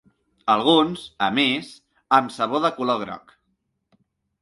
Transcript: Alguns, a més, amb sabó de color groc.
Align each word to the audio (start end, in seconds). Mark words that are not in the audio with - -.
Alguns, 0.53 1.03
a 1.27 1.27
més, 1.35 1.71
amb 2.19 2.35
sabó 2.39 2.65
de 2.67 2.75
color 2.81 3.01
groc. 3.07 3.41